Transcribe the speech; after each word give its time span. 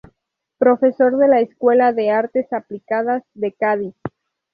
Profesor 0.57 1.15
de 1.17 1.27
la 1.27 1.41
Escuela 1.41 1.93
de 1.93 2.09
Artes 2.09 2.51
Aplicadas 2.53 3.21
de 3.35 3.51
Cádiz. 3.53 3.93